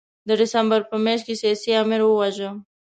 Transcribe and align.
د 0.27 0.29
ډسمبر 0.39 0.79
په 0.89 0.95
میاشت 1.05 1.23
کې 1.27 1.35
سیاسي 1.41 1.71
آمر 1.81 2.01
وواژه. 2.03 2.49